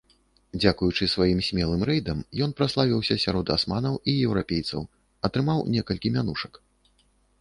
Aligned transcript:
Дзякуючы 0.61 1.03
сваім 1.15 1.41
смелым 1.47 1.81
рэйдам 1.89 2.23
ён 2.45 2.55
праславіўся 2.61 3.19
сярод 3.25 3.53
асманаў 3.59 4.01
і 4.15 4.19
еўрапейцаў, 4.31 4.81
атрымаў 5.31 5.63
некалькі 5.77 6.07
мянушак. 6.17 6.53